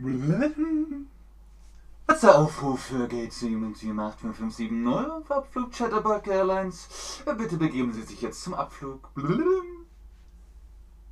[2.08, 7.22] Letzter Aufruf für Gate 7785570 auf Abflug Chatterbug Airlines.
[7.36, 9.10] Bitte begeben Sie sich jetzt zum Abflug.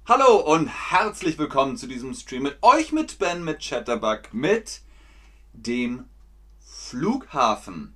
[0.06, 4.80] Hallo und herzlich willkommen zu diesem Stream mit euch, mit Ben, mit Chatterbug, mit
[5.52, 6.06] dem
[6.58, 7.94] Flughafen.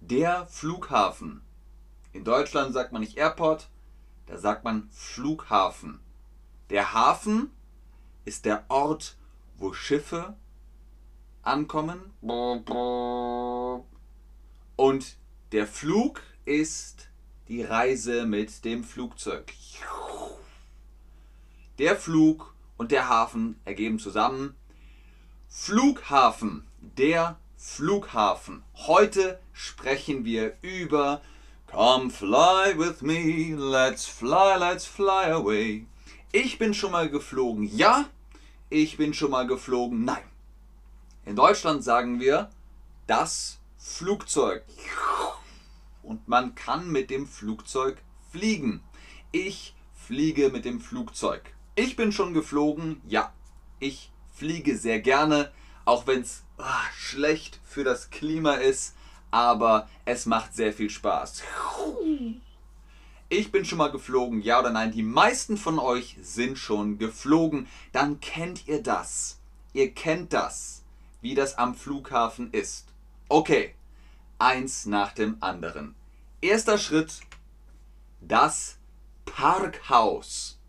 [0.00, 1.42] Der Flughafen.
[2.14, 3.68] In Deutschland sagt man nicht Airport,
[4.24, 6.00] da sagt man Flughafen.
[6.70, 7.50] Der Hafen
[8.24, 9.18] ist der Ort,
[9.58, 10.36] wo Schiffe
[11.42, 12.12] ankommen.
[14.76, 15.16] Und
[15.52, 17.08] der Flug ist
[17.48, 19.52] die Reise mit dem Flugzeug.
[21.78, 24.54] Der Flug und der Hafen ergeben zusammen
[25.48, 26.66] Flughafen.
[26.80, 28.62] Der Flughafen.
[28.74, 31.22] Heute sprechen wir über
[31.70, 35.86] Come fly with me, let's fly, let's fly away.
[36.32, 37.64] Ich bin schon mal geflogen.
[37.76, 38.08] Ja,
[38.70, 40.04] ich bin schon mal geflogen.
[40.04, 40.22] Nein.
[41.24, 42.50] In Deutschland sagen wir
[43.06, 44.64] das Flugzeug.
[46.02, 48.82] Und man kann mit dem Flugzeug fliegen.
[49.32, 51.42] Ich fliege mit dem Flugzeug.
[51.74, 53.00] Ich bin schon geflogen.
[53.06, 53.32] Ja,
[53.80, 55.52] ich fliege sehr gerne,
[55.84, 58.94] auch wenn es ah, schlecht für das Klima ist,
[59.30, 61.42] aber es macht sehr viel Spaß.
[63.28, 64.92] Ich bin schon mal geflogen, ja oder nein?
[64.92, 67.66] Die meisten von euch sind schon geflogen.
[67.90, 69.40] Dann kennt ihr das.
[69.72, 70.84] Ihr kennt das,
[71.22, 72.86] wie das am Flughafen ist.
[73.28, 73.74] Okay,
[74.38, 75.96] eins nach dem anderen.
[76.40, 77.20] Erster Schritt,
[78.20, 78.78] das
[79.24, 80.60] Parkhaus.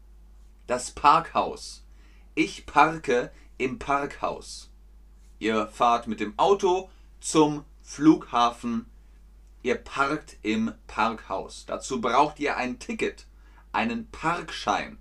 [0.65, 1.83] Das Parkhaus.
[2.33, 4.71] Ich parke im Parkhaus.
[5.37, 8.87] Ihr fahrt mit dem Auto zum Flughafen
[9.67, 11.65] Ihr parkt im Parkhaus.
[11.65, 13.27] Dazu braucht ihr ein Ticket,
[13.73, 14.97] einen Parkschein.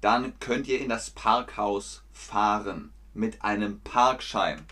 [0.00, 4.66] Dann könnt ihr in das Parkhaus fahren mit einem Parkschein.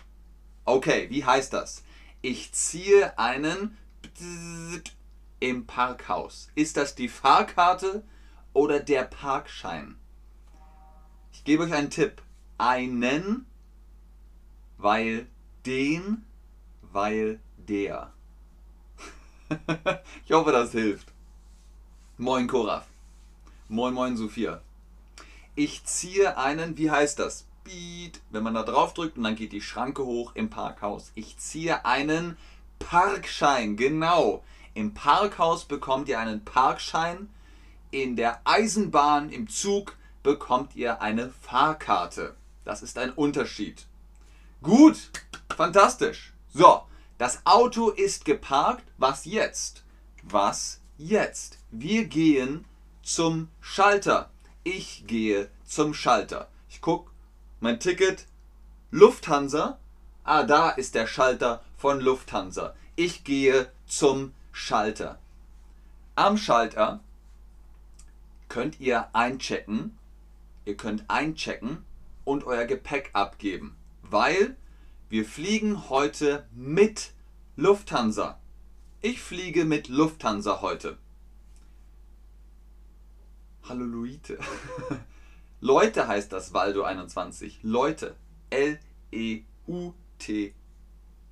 [0.65, 1.85] Okay, wie heißt das?
[2.21, 3.77] Ich ziehe einen
[5.39, 6.49] im Parkhaus.
[6.53, 8.03] Ist das die Fahrkarte
[8.51, 9.97] oder der Parkschein?
[11.31, 12.21] Ich gebe euch einen Tipp.
[12.57, 13.45] Einen,
[14.77, 15.27] weil
[15.65, 16.26] den
[16.97, 18.11] weil der.
[20.25, 21.13] ich hoffe, das hilft.
[22.17, 22.87] Moin Koraf.
[23.69, 24.61] Moin Moin Sophia.
[25.53, 27.45] Ich ziehe einen, wie heißt das?
[27.63, 28.19] Beat.
[28.31, 31.11] Wenn man da drauf drückt und dann geht die Schranke hoch im Parkhaus.
[31.13, 32.35] Ich ziehe einen
[32.79, 33.77] Parkschein.
[33.77, 34.43] Genau.
[34.73, 37.29] Im Parkhaus bekommt ihr einen Parkschein.
[37.91, 42.35] In der Eisenbahn, im Zug bekommt ihr eine Fahrkarte.
[42.65, 43.85] Das ist ein Unterschied.
[44.63, 45.11] Gut,
[45.55, 46.33] fantastisch.
[46.57, 46.81] So,
[47.19, 48.83] das Auto ist geparkt.
[48.97, 49.83] Was jetzt?
[50.23, 51.59] Was jetzt?
[51.69, 52.65] Wir gehen
[53.03, 54.31] zum Schalter.
[54.63, 56.47] Ich gehe zum Schalter.
[56.67, 57.11] Ich gucke,
[57.59, 58.25] mein Ticket,
[58.89, 59.77] Lufthansa.
[60.23, 62.73] Ah, da ist der Schalter von Lufthansa.
[62.95, 65.19] Ich gehe zum Schalter.
[66.15, 67.01] Am Schalter
[68.49, 69.95] könnt ihr einchecken.
[70.65, 71.85] Ihr könnt einchecken
[72.25, 74.57] und euer Gepäck abgeben, weil
[75.09, 77.13] wir fliegen heute mit
[77.55, 78.39] Lufthansa.
[79.01, 80.97] Ich fliege mit Lufthansa heute.
[83.63, 84.37] Hallo Luite.
[85.61, 87.59] Leute heißt das Waldo 21.
[87.63, 88.15] Leute.
[88.49, 89.43] L-E-U-T-E.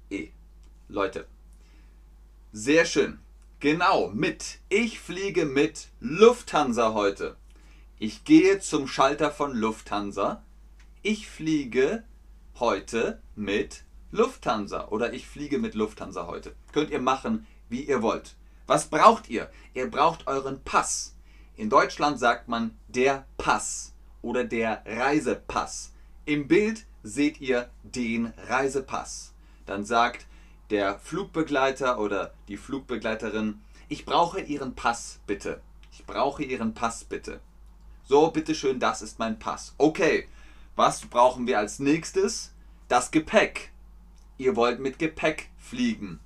[0.09, 0.29] -E.
[0.87, 1.27] Leute.
[2.53, 3.19] Sehr schön.
[3.59, 4.59] Genau, mit.
[4.69, 7.35] Ich fliege mit Lufthansa heute.
[7.99, 10.43] Ich gehe zum Schalter von Lufthansa.
[11.01, 12.03] Ich fliege
[12.59, 16.55] heute mit Lufthansa oder ich fliege mit Lufthansa heute.
[16.71, 18.35] Könnt ihr machen, wie ihr wollt.
[18.67, 19.49] Was braucht ihr?
[19.73, 21.15] Ihr braucht euren Pass.
[21.55, 25.91] In Deutschland sagt man der Pass oder der Reisepass.
[26.25, 29.33] Im Bild seht ihr den Reisepass.
[29.65, 30.25] Dann sagt
[30.69, 35.61] der Flugbegleiter oder die Flugbegleiterin, ich brauche Ihren Pass bitte.
[35.91, 37.39] Ich brauche Ihren Pass bitte.
[38.03, 39.75] So, bitteschön, das ist mein Pass.
[39.77, 40.27] Okay,
[40.75, 42.53] was brauchen wir als nächstes?
[42.87, 43.71] Das Gepäck.
[44.37, 46.19] Ihr wollt mit Gepäck fliegen.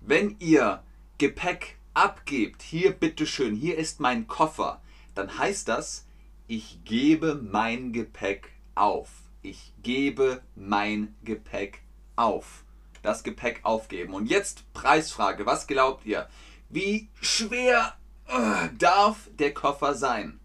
[0.00, 0.82] Wenn ihr
[1.18, 4.80] Gepäck abgebt, hier bitteschön, hier ist mein Koffer,
[5.14, 6.06] dann heißt das,
[6.46, 9.10] ich gebe mein Gepäck auf.
[9.42, 11.82] Ich gebe mein Gepäck
[12.16, 12.64] auf.
[13.02, 14.14] Das Gepäck aufgeben.
[14.14, 15.44] Und jetzt Preisfrage.
[15.44, 16.28] Was glaubt ihr?
[16.70, 17.94] Wie schwer
[18.26, 20.40] äh, darf der Koffer sein?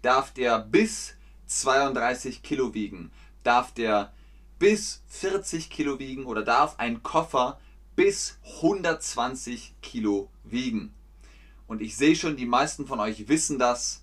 [0.00, 1.14] Darf der bis
[1.60, 3.10] 32 Kilo wiegen?
[3.42, 4.12] Darf der
[4.58, 7.60] bis 40 Kilo wiegen oder darf ein Koffer
[7.96, 10.94] bis 120 Kilo wiegen?
[11.66, 14.02] Und ich sehe schon, die meisten von euch wissen das.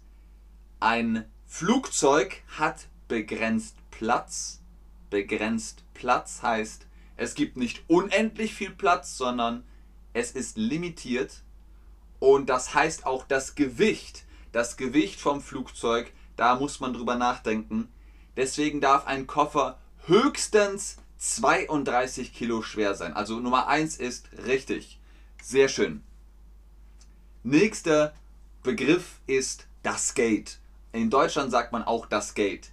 [0.80, 4.62] Ein Flugzeug hat begrenzt Platz.
[5.10, 6.88] Begrenzt Platz heißt,
[7.18, 9.64] es gibt nicht unendlich viel Platz, sondern
[10.14, 11.44] es ist limitiert.
[12.20, 14.24] Und das heißt auch das Gewicht.
[14.52, 17.90] Das Gewicht vom Flugzeug, da muss man drüber nachdenken.
[18.38, 23.14] Deswegen darf ein Koffer höchstens 32 Kilo schwer sein.
[23.14, 25.02] Also Nummer 1 ist richtig.
[25.44, 26.02] Sehr schön.
[27.44, 28.14] Nächster
[28.64, 30.60] Begriff ist das Gate.
[30.94, 32.70] In Deutschland sagt man auch das Gate.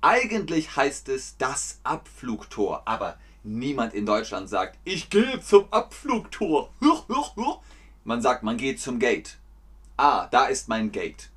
[0.00, 6.70] Eigentlich heißt es das Abflugtor, aber niemand in Deutschland sagt, ich gehe zum Abflugtor.
[8.04, 9.36] Man sagt, man geht zum Gate.
[9.96, 11.28] Ah, da ist mein Gate.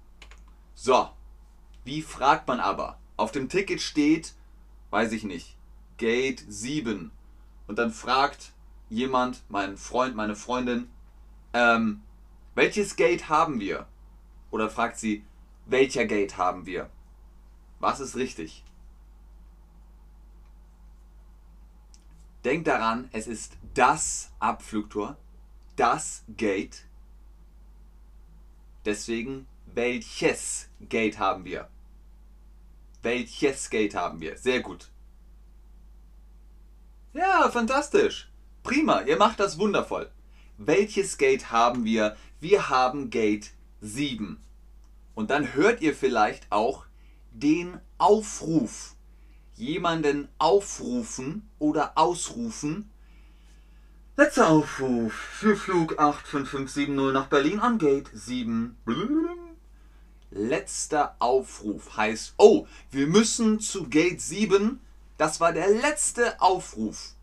[0.76, 1.10] So,
[1.90, 3.00] wie fragt man aber?
[3.18, 4.36] Auf dem Ticket steht,
[4.92, 5.58] weiß ich nicht,
[5.98, 7.10] Gate 7.
[7.66, 8.52] Und dann fragt
[8.90, 10.88] jemand, mein Freund, meine Freundin,
[11.52, 12.02] ähm,
[12.54, 13.88] welches Gate haben wir?
[14.52, 15.26] Oder fragt sie,
[15.66, 16.92] welcher Gate haben wir?
[17.80, 18.64] Was ist richtig?
[22.46, 25.18] Denkt daran, es ist das Abflugtor,
[25.76, 26.86] das Gate.
[28.86, 31.68] Deswegen, welches Gate haben wir?
[33.02, 34.38] Welches Gate haben wir?
[34.38, 34.90] Sehr gut.
[37.14, 38.32] Ja, fantastisch.
[38.64, 40.12] Prima, ihr macht das wundervoll.
[40.58, 42.18] Welches Gate haben wir?
[42.40, 43.52] Wir haben Gate
[43.82, 44.44] 7.
[45.16, 46.86] Und dann hört ihr vielleicht auch
[47.32, 48.96] den Aufruf.
[49.56, 52.92] Jemanden aufrufen oder ausrufen.
[54.18, 58.78] Letzter Aufruf für Flug 85570 nach Berlin an Gate 7.
[60.32, 64.80] Letzter Aufruf heißt, oh, wir müssen zu Gate 7.
[65.18, 67.14] Das war der letzte Aufruf.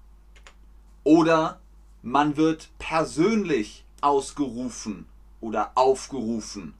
[1.04, 1.60] Oder
[2.02, 5.06] man wird persönlich ausgerufen
[5.40, 6.74] oder aufgerufen.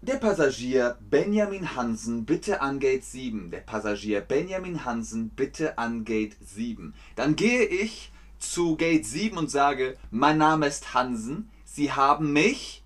[0.00, 3.50] Der Passagier Benjamin Hansen bitte an Gate 7.
[3.50, 6.94] Der Passagier Benjamin Hansen bitte an Gate 7.
[7.16, 11.50] Dann gehe ich zu Gate 7 und sage, mein Name ist Hansen.
[11.64, 12.84] Sie haben mich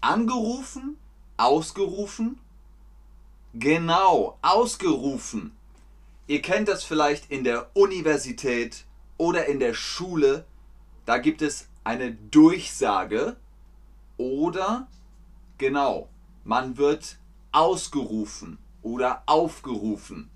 [0.00, 0.96] angerufen,
[1.36, 2.38] ausgerufen.
[3.54, 5.56] Genau, ausgerufen.
[6.26, 8.84] Ihr kennt das vielleicht in der Universität
[9.18, 10.44] oder in der Schule.
[11.06, 13.36] Da gibt es eine Durchsage
[14.16, 14.86] oder
[15.60, 16.08] Genau,
[16.42, 17.18] man wird
[17.52, 20.30] ausgerufen oder aufgerufen.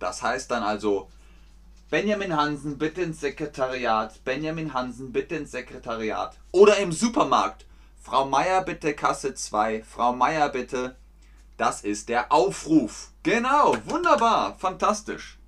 [0.00, 1.08] Das heißt dann also,
[1.90, 4.24] Benjamin Hansen, bitte ins Sekretariat.
[4.24, 6.36] Benjamin Hansen, bitte ins Sekretariat.
[6.50, 7.66] Oder im Supermarkt.
[8.04, 9.82] Frau Meier, bitte Kasse 2.
[9.82, 10.96] Frau Meier, bitte.
[11.56, 13.10] Das ist der Aufruf.
[13.24, 15.38] Genau, wunderbar, fantastisch.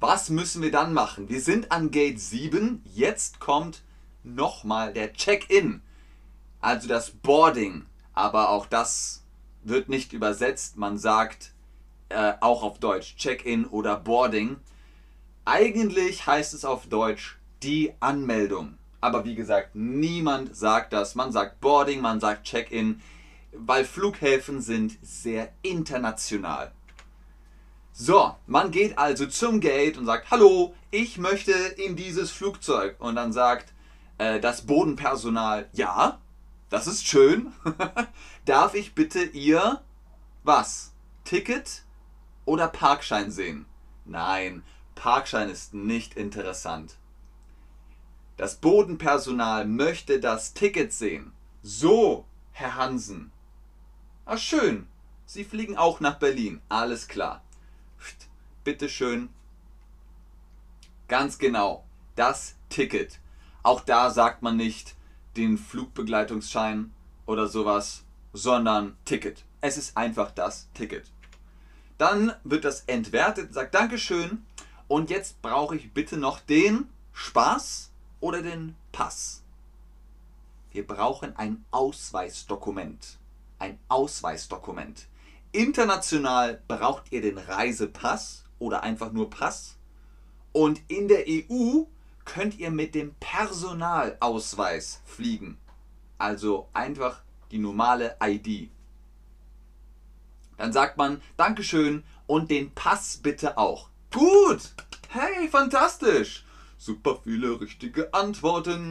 [0.00, 1.28] Was müssen wir dann machen?
[1.30, 2.82] Wir sind an Gate 7.
[2.92, 3.82] Jetzt kommt
[4.22, 5.80] nochmal der Check-in
[6.62, 7.84] also das Boarding.
[8.14, 9.22] Aber auch das
[9.62, 10.78] wird nicht übersetzt.
[10.78, 11.52] Man sagt
[12.08, 14.56] äh, auch auf Deutsch Check-in oder Boarding.
[15.44, 18.78] Eigentlich heißt es auf Deutsch die Anmeldung.
[19.02, 21.16] Aber wie gesagt, niemand sagt das.
[21.16, 23.02] Man sagt Boarding, man sagt Check-in,
[23.52, 26.70] weil Flughäfen sind sehr international.
[27.92, 32.94] So, man geht also zum Gate und sagt, hallo, ich möchte in dieses Flugzeug.
[33.00, 33.72] Und dann sagt
[34.18, 36.20] äh, das Bodenpersonal, ja,
[36.70, 37.52] das ist schön.
[38.44, 39.82] Darf ich bitte Ihr
[40.44, 40.92] was?
[41.24, 41.82] Ticket
[42.44, 43.66] oder Parkschein sehen?
[44.04, 44.62] Nein,
[44.94, 46.96] Parkschein ist nicht interessant.
[48.36, 51.32] Das Bodenpersonal möchte das Ticket sehen.
[51.62, 53.30] So, Herr Hansen.
[54.24, 54.86] Ah, schön.
[55.26, 56.60] Sie fliegen auch nach Berlin.
[56.68, 57.42] Alles klar.
[58.64, 59.28] Bitte schön.
[61.08, 61.84] Ganz genau.
[62.16, 63.20] Das Ticket.
[63.62, 64.94] Auch da sagt man nicht,
[65.36, 66.92] den Flugbegleitungsschein
[67.26, 69.44] oder sowas, sondern Ticket.
[69.60, 71.10] Es ist einfach das Ticket.
[71.98, 74.44] Dann wird das entwertet, sagt Dankeschön
[74.88, 77.91] und jetzt brauche ich bitte noch den Spaß
[78.22, 79.42] oder den Pass.
[80.70, 83.18] Wir brauchen ein Ausweisdokument.
[83.58, 85.08] Ein Ausweisdokument.
[85.50, 89.76] International braucht ihr den Reisepass oder einfach nur Pass.
[90.52, 91.82] Und in der EU
[92.24, 95.58] könnt ihr mit dem Personalausweis fliegen.
[96.16, 98.70] Also einfach die normale ID.
[100.56, 103.88] Dann sagt man Dankeschön und den Pass bitte auch.
[104.12, 104.72] Gut!
[105.08, 106.44] Hey, fantastisch!
[106.84, 108.90] Super viele richtige Antworten.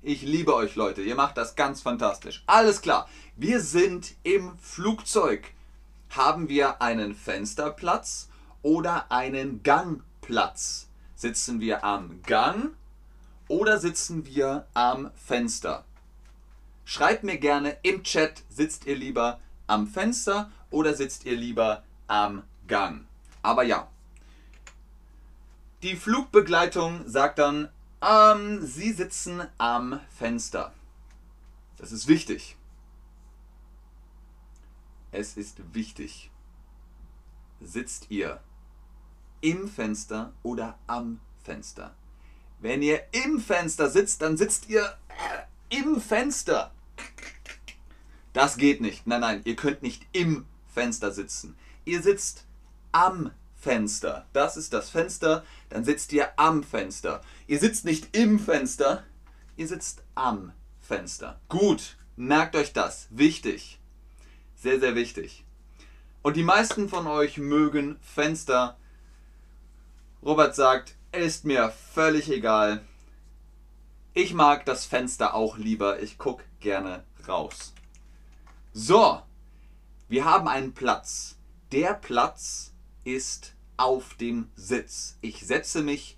[0.00, 2.42] Ich liebe euch Leute, ihr macht das ganz fantastisch.
[2.46, 5.52] Alles klar, wir sind im Flugzeug.
[6.08, 8.30] Haben wir einen Fensterplatz
[8.62, 10.88] oder einen Gangplatz?
[11.14, 12.74] Sitzen wir am Gang
[13.46, 15.84] oder sitzen wir am Fenster?
[16.86, 22.42] Schreibt mir gerne im Chat, sitzt ihr lieber am Fenster oder sitzt ihr lieber am
[22.66, 23.04] Gang?
[23.42, 23.91] Aber ja.
[25.82, 27.68] Die Flugbegleitung sagt dann,
[28.00, 30.72] ähm, Sie sitzen am Fenster.
[31.76, 32.56] Das ist wichtig.
[35.10, 36.30] Es ist wichtig.
[37.60, 38.40] Sitzt ihr
[39.40, 41.96] im Fenster oder am Fenster?
[42.60, 46.70] Wenn ihr im Fenster sitzt, dann sitzt ihr äh, im Fenster.
[48.32, 49.04] Das geht nicht.
[49.08, 51.56] Nein, nein, ihr könnt nicht im Fenster sitzen.
[51.84, 52.44] Ihr sitzt
[52.92, 54.26] am Fenster.
[54.32, 55.44] Das ist das Fenster.
[55.68, 57.20] Dann sitzt ihr am Fenster.
[57.46, 59.04] Ihr sitzt nicht im Fenster,
[59.56, 61.40] ihr sitzt am Fenster.
[61.48, 63.06] Gut, merkt euch das.
[63.10, 63.78] Wichtig.
[64.56, 65.44] Sehr, sehr wichtig.
[66.22, 68.76] Und die meisten von euch mögen Fenster.
[70.24, 72.82] Robert sagt, ist mir völlig egal.
[74.12, 76.02] Ich mag das Fenster auch lieber.
[76.02, 77.72] Ich gucke gerne raus.
[78.72, 79.22] So,
[80.08, 81.36] wir haben einen Platz.
[81.70, 82.71] Der Platz
[83.04, 85.16] ist auf dem Sitz.
[85.20, 86.16] Ich setze mich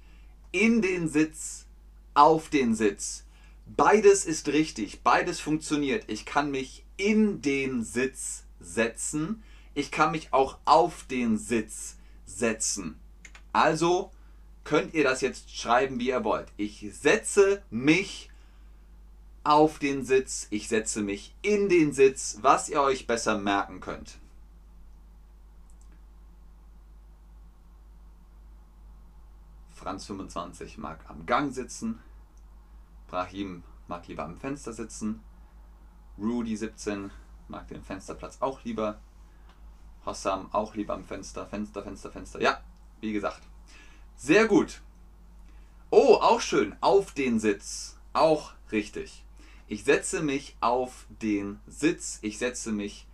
[0.52, 1.66] in den Sitz,
[2.14, 3.24] auf den Sitz.
[3.66, 6.04] Beides ist richtig, beides funktioniert.
[6.08, 9.42] Ich kann mich in den Sitz setzen,
[9.74, 13.00] ich kann mich auch auf den Sitz setzen.
[13.52, 14.10] Also
[14.62, 16.48] könnt ihr das jetzt schreiben, wie ihr wollt.
[16.56, 18.30] Ich setze mich
[19.42, 24.18] auf den Sitz, ich setze mich in den Sitz, was ihr euch besser merken könnt.
[29.84, 32.00] Franz 25 mag am Gang sitzen.
[33.06, 35.20] Brahim mag lieber am Fenster sitzen.
[36.18, 37.10] Rudy 17
[37.48, 38.98] mag den Fensterplatz auch lieber.
[40.06, 41.44] Hossam auch lieber am Fenster.
[41.44, 42.40] Fenster, Fenster, Fenster.
[42.40, 42.62] Ja,
[43.02, 43.42] wie gesagt.
[44.16, 44.80] Sehr gut.
[45.90, 46.74] Oh, auch schön.
[46.80, 47.98] Auf den Sitz.
[48.14, 49.22] Auch richtig.
[49.68, 52.20] Ich setze mich auf den Sitz.
[52.22, 53.06] Ich setze mich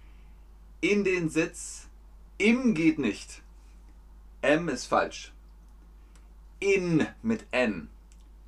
[0.81, 1.89] in den Sitz.
[2.39, 3.43] Im geht nicht.
[4.41, 5.33] M ist falsch
[6.61, 7.89] in mit N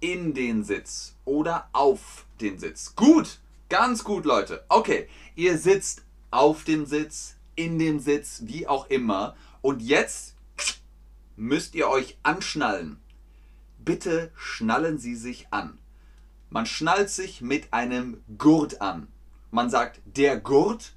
[0.02, 2.97] in den Sitz oder auf den Sitz.
[2.97, 3.38] Gut,
[3.69, 4.64] ganz gut, Leute.
[4.69, 9.37] Okay, ihr sitzt auf dem Sitz, in dem Sitz, wie auch immer.
[9.61, 10.35] Und jetzt
[11.37, 12.99] müsst ihr euch anschnallen.
[13.78, 15.78] Bitte schnallen Sie sich an.
[16.50, 19.07] Man schnallt sich mit einem Gurt an.
[19.50, 20.95] Man sagt der Gurt,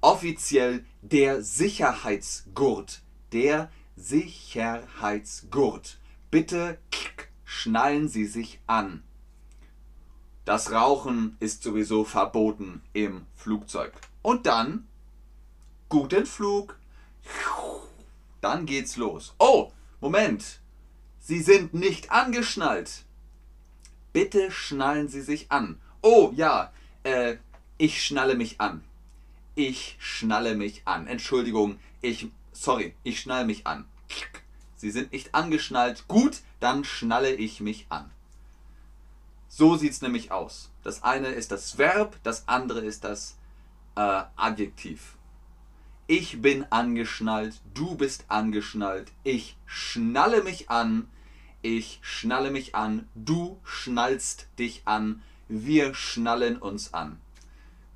[0.00, 3.02] offiziell der Sicherheitsgurt.
[3.32, 5.98] Der Sicherheitsgurt.
[6.32, 6.78] Bitte
[7.44, 9.02] schnallen Sie sich an.
[10.46, 13.92] Das Rauchen ist sowieso verboten im Flugzeug.
[14.22, 14.88] Und dann
[15.90, 16.78] guten Flug.
[18.40, 19.34] Dann geht's los.
[19.38, 20.60] Oh, Moment.
[21.20, 23.04] Sie sind nicht angeschnallt.
[24.14, 25.78] Bitte schnallen Sie sich an.
[26.00, 26.72] Oh ja,
[27.02, 27.36] äh,
[27.76, 28.82] ich schnalle mich an.
[29.54, 31.08] Ich schnalle mich an.
[31.08, 33.84] Entschuldigung, ich, sorry, ich schnalle mich an.
[34.82, 36.08] Sie sind nicht angeschnallt.
[36.08, 38.10] Gut, dann schnalle ich mich an.
[39.46, 40.70] So sieht es nämlich aus.
[40.82, 43.36] Das eine ist das Verb, das andere ist das
[43.94, 45.14] äh, Adjektiv.
[46.08, 51.08] Ich bin angeschnallt, du bist angeschnallt, ich schnalle mich an,
[51.62, 57.20] ich schnalle mich an, du schnallst dich an, wir schnallen uns an.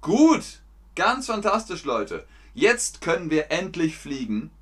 [0.02, 0.61] Gut,
[0.95, 2.28] ganz fantastisch, Leute.
[2.55, 4.52] Jetzt können wir endlich fliegen.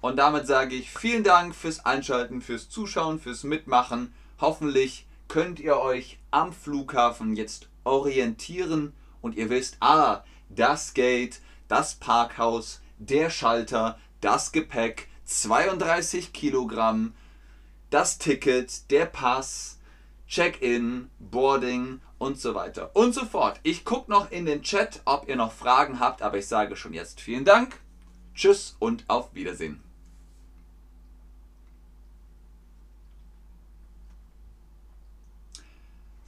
[0.00, 4.14] Und damit sage ich vielen Dank fürs Einschalten, fürs Zuschauen, fürs Mitmachen.
[4.40, 11.94] Hoffentlich könnt ihr euch am Flughafen jetzt orientieren und ihr wisst, ah, das Gate, das
[11.94, 17.14] Parkhaus, der Schalter, das Gepäck, 32 Kilogramm,
[17.90, 19.78] das Ticket, der Pass,
[20.28, 23.60] Check-in, Boarding und so weiter und so fort.
[23.62, 26.92] Ich gucke noch in den Chat, ob ihr noch Fragen habt, aber ich sage schon
[26.92, 27.80] jetzt vielen Dank.
[28.34, 29.85] Tschüss und auf Wiedersehen.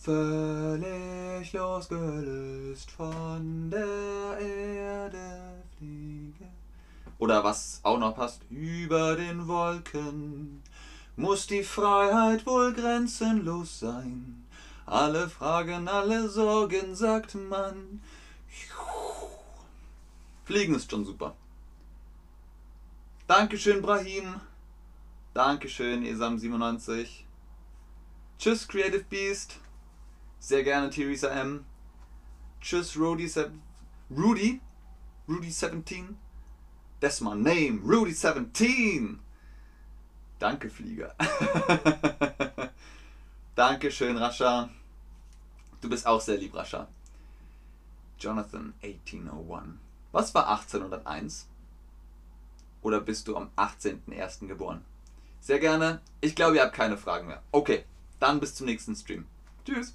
[0.08, 6.46] Völlig losgelöst von der Erde fliege.
[7.18, 10.62] Oder was auch noch passt, über den Wolken
[11.16, 14.46] muss die Freiheit wohl grenzenlos sein.
[14.86, 18.00] Alle Fragen, alle Sorgen, sagt man.
[20.46, 21.36] Fliegen ist schon super.
[23.26, 24.40] Dankeschön, Brahim.
[25.34, 27.08] Dankeschön, Esam97.
[28.38, 29.58] Tschüss, Creative Beast.
[30.38, 31.64] Sehr gerne, Theresa M.
[32.60, 33.30] Tschüss, Rudy.
[34.10, 34.60] Rudy?
[35.28, 36.16] Rudy 17?
[37.00, 39.20] That's my name, Rudy 17.
[40.38, 41.14] Danke, Flieger.
[43.54, 44.70] Dankeschön, Rascha.
[45.80, 46.88] Du bist auch sehr lieb, Rascha.
[48.18, 49.78] Jonathan 1801.
[50.12, 51.48] Was war 1801?
[52.82, 54.46] Oder bist du am 18.01.
[54.46, 54.84] geboren?
[55.40, 56.00] Sehr gerne.
[56.20, 57.42] Ich glaube, ihr habt keine Fragen mehr.
[57.52, 57.84] Okay,
[58.18, 59.26] dann bis zum nächsten Stream.
[59.64, 59.94] Tschüss.